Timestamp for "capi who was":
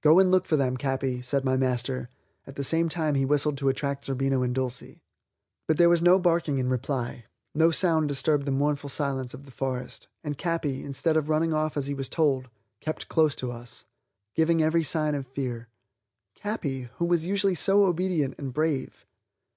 16.40-17.26